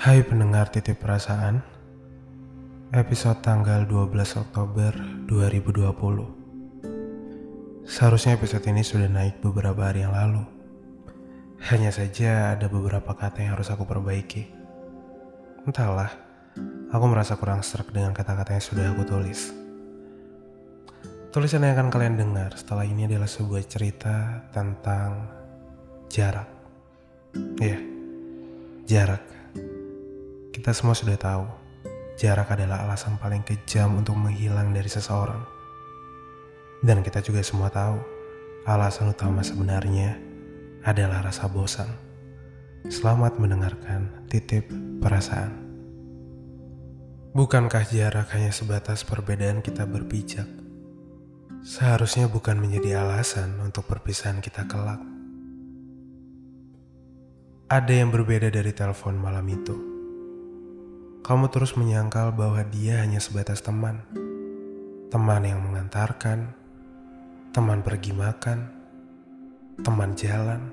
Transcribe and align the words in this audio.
Hai 0.00 0.24
pendengar 0.24 0.72
titip 0.72 0.96
perasaan 0.96 1.60
Episode 2.88 3.44
tanggal 3.44 3.84
12 3.84 4.16
Oktober 4.40 4.96
2020 5.28 7.84
Seharusnya 7.84 8.32
episode 8.32 8.64
ini 8.64 8.80
sudah 8.80 9.12
naik 9.12 9.44
beberapa 9.44 9.92
hari 9.92 10.08
yang 10.08 10.16
lalu. 10.16 10.40
Hanya 11.68 11.92
saja 11.92 12.56
ada 12.56 12.64
beberapa 12.72 13.12
kata 13.12 13.44
yang 13.44 13.60
harus 13.60 13.68
aku 13.68 13.84
perbaiki. 13.84 14.48
Entahlah, 15.68 16.16
aku 16.88 17.04
merasa 17.04 17.36
kurang 17.36 17.60
serak 17.60 17.92
dengan 17.92 18.16
kata-kata 18.16 18.56
yang 18.56 18.64
sudah 18.64 18.96
aku 18.96 19.04
tulis. 19.04 19.52
Tulisan 21.28 21.60
yang 21.60 21.76
akan 21.76 21.92
kalian 21.92 22.16
dengar 22.16 22.56
setelah 22.56 22.88
ini 22.88 23.04
adalah 23.04 23.28
sebuah 23.28 23.68
cerita 23.68 24.48
tentang 24.48 25.28
jarak. 26.08 26.48
Iya, 27.60 27.76
jarak 28.88 29.39
Kita 30.60 30.76
semua 30.76 30.92
sudah 30.92 31.16
tahu 31.16 31.48
Jarak 32.20 32.52
adalah 32.52 32.84
alasan 32.84 33.16
paling 33.16 33.40
kejam 33.48 33.96
untuk 33.96 34.12
menghilang 34.12 34.76
dari 34.76 34.92
seseorang. 34.92 35.40
Dan 36.84 37.00
kita 37.00 37.24
juga 37.24 37.40
semua 37.40 37.72
tahu, 37.72 37.96
alasan 38.68 39.08
utama 39.08 39.40
sebenarnya 39.40 40.20
adalah 40.84 41.24
rasa 41.24 41.48
bosan. 41.48 41.88
Selamat 42.92 43.40
mendengarkan 43.40 44.28
titip 44.28 44.68
perasaan. 45.00 45.64
Bukankah 47.32 47.88
jarak 47.88 48.28
hanya 48.36 48.52
sebatas 48.52 49.00
perbedaan 49.00 49.64
kita 49.64 49.88
berpijak? 49.88 50.44
Seharusnya 51.64 52.28
bukan 52.28 52.60
menjadi 52.60 53.00
alasan 53.00 53.56
untuk 53.64 53.88
perpisahan 53.88 54.44
kita 54.44 54.68
kelak. 54.68 55.00
Ada 57.72 58.04
yang 58.04 58.12
berbeda 58.12 58.52
dari 58.52 58.76
telepon 58.76 59.16
malam 59.16 59.48
itu 59.48 59.89
kamu 61.20 61.52
terus 61.52 61.76
menyangkal 61.76 62.32
bahwa 62.32 62.64
dia 62.64 63.04
hanya 63.04 63.20
sebatas 63.20 63.60
teman. 63.60 64.00
Teman 65.12 65.44
yang 65.44 65.60
mengantarkan, 65.60 66.56
teman 67.52 67.84
pergi 67.84 68.16
makan, 68.16 68.58
teman 69.84 70.16
jalan. 70.16 70.72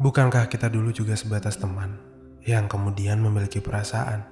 Bukankah 0.00 0.48
kita 0.48 0.72
dulu 0.72 0.94
juga 0.96 1.12
sebatas 1.18 1.60
teman 1.60 2.00
yang 2.46 2.70
kemudian 2.70 3.20
memiliki 3.20 3.60
perasaan? 3.60 4.24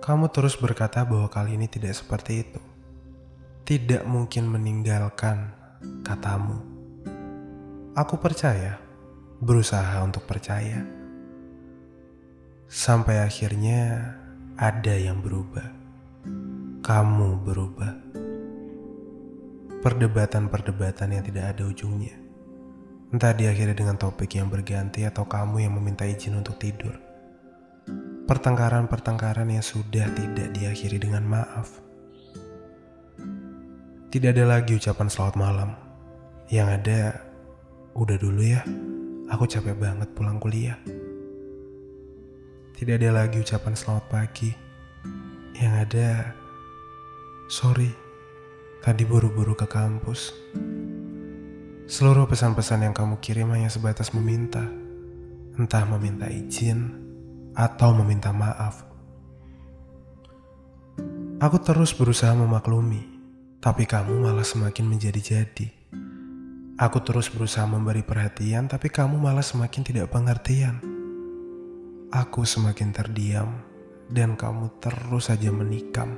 Kamu 0.00 0.32
terus 0.32 0.56
berkata 0.56 1.04
bahwa 1.04 1.28
kali 1.28 1.60
ini 1.60 1.68
tidak 1.68 1.92
seperti 1.92 2.32
itu. 2.40 2.62
Tidak 3.68 4.08
mungkin 4.08 4.48
meninggalkan 4.48 5.52
katamu. 6.00 6.56
Aku 7.92 8.16
percaya, 8.16 8.80
berusaha 9.42 10.00
untuk 10.00 10.24
percaya 10.24 10.97
Sampai 12.68 13.24
akhirnya 13.24 14.12
ada 14.60 14.92
yang 14.92 15.24
berubah. 15.24 15.72
Kamu 16.84 17.40
berubah. 17.40 17.96
Perdebatan-perdebatan 19.80 21.16
yang 21.16 21.24
tidak 21.24 21.56
ada 21.56 21.64
ujungnya. 21.64 22.12
Entah 23.08 23.32
diakhiri 23.32 23.72
dengan 23.72 23.96
topik 23.96 24.36
yang 24.36 24.52
berganti 24.52 25.08
atau 25.08 25.24
kamu 25.24 25.64
yang 25.64 25.80
meminta 25.80 26.04
izin 26.04 26.44
untuk 26.44 26.60
tidur. 26.60 26.92
Pertengkaran-pertengkaran 28.28 29.48
yang 29.48 29.64
sudah 29.64 30.04
tidak 30.12 30.52
diakhiri 30.52 31.00
dengan 31.00 31.24
maaf. 31.24 31.72
Tidak 34.12 34.28
ada 34.28 34.44
lagi 34.44 34.76
ucapan 34.76 35.08
selamat 35.08 35.36
malam. 35.40 35.70
Yang 36.52 36.68
ada, 36.84 37.00
udah 37.96 38.16
dulu 38.20 38.44
ya, 38.44 38.60
aku 39.32 39.48
capek 39.48 39.72
banget 39.72 40.12
pulang 40.12 40.36
kuliah. 40.36 40.76
Tidak 42.78 42.94
ada 42.94 43.10
lagi 43.10 43.42
ucapan 43.42 43.74
selamat 43.74 44.06
pagi. 44.06 44.54
Yang 45.58 45.74
ada, 45.82 46.30
sorry, 47.50 47.90
tadi 48.78 49.02
buru-buru 49.02 49.58
ke 49.58 49.66
kampus. 49.66 50.30
Seluruh 51.90 52.30
pesan-pesan 52.30 52.86
yang 52.86 52.94
kamu 52.94 53.18
kirim 53.18 53.50
hanya 53.50 53.66
sebatas 53.66 54.14
meminta. 54.14 54.62
Entah 55.58 55.90
meminta 55.90 56.30
izin 56.30 56.94
atau 57.58 57.98
meminta 57.98 58.30
maaf. 58.30 58.86
Aku 61.42 61.58
terus 61.58 61.90
berusaha 61.90 62.30
memaklumi, 62.30 63.02
tapi 63.58 63.90
kamu 63.90 64.22
malah 64.22 64.46
semakin 64.46 64.86
menjadi-jadi. 64.86 65.66
Aku 66.78 67.02
terus 67.02 67.26
berusaha 67.26 67.66
memberi 67.66 68.06
perhatian, 68.06 68.70
tapi 68.70 68.86
kamu 68.86 69.18
malah 69.18 69.42
semakin 69.42 69.82
tidak 69.82 70.14
pengertian. 70.14 70.87
Aku 72.08 72.48
semakin 72.48 72.88
terdiam 72.88 73.52
dan 74.08 74.32
kamu 74.32 74.80
terus 74.80 75.28
saja 75.28 75.52
menikam. 75.52 76.16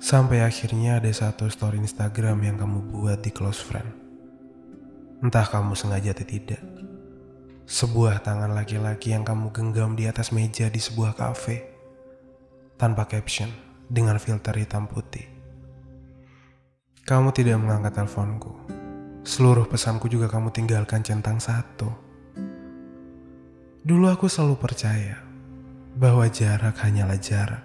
Sampai 0.00 0.40
akhirnya 0.40 0.96
ada 0.96 1.12
satu 1.12 1.44
story 1.52 1.76
Instagram 1.76 2.40
yang 2.40 2.56
kamu 2.56 2.88
buat 2.88 3.20
di 3.20 3.28
close 3.28 3.60
friend. 3.60 3.92
Entah 5.20 5.44
kamu 5.44 5.76
sengaja 5.76 6.16
atau 6.16 6.24
tidak. 6.24 6.64
Sebuah 7.68 8.24
tangan 8.24 8.56
laki-laki 8.56 9.12
yang 9.12 9.28
kamu 9.28 9.52
genggam 9.52 9.92
di 9.92 10.08
atas 10.08 10.32
meja 10.32 10.72
di 10.72 10.80
sebuah 10.80 11.12
kafe. 11.12 11.68
Tanpa 12.80 13.04
caption, 13.04 13.52
dengan 13.92 14.16
filter 14.16 14.56
hitam 14.56 14.88
putih. 14.88 15.28
Kamu 17.04 17.28
tidak 17.36 17.60
mengangkat 17.60 17.92
teleponku. 17.92 18.56
Seluruh 19.20 19.68
pesanku 19.68 20.08
juga 20.08 20.32
kamu 20.32 20.48
tinggalkan 20.48 21.04
centang 21.04 21.36
satu. 21.36 22.07
Dulu 23.88 24.04
aku 24.04 24.28
selalu 24.28 24.60
percaya 24.60 25.16
bahwa 25.96 26.28
jarak 26.28 26.76
hanyalah 26.76 27.16
jarak. 27.16 27.64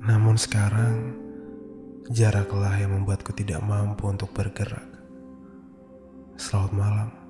Namun 0.00 0.40
sekarang, 0.40 1.12
jaraklah 2.08 2.72
yang 2.80 2.96
membuatku 2.96 3.36
tidak 3.36 3.60
mampu 3.60 4.08
untuk 4.08 4.32
bergerak. 4.32 4.88
Selamat 6.40 6.72
malam. 6.72 7.27